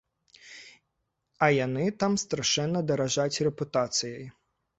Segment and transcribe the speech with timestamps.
[1.47, 4.27] А яны там страшэнна даражаць рэпутацыяй.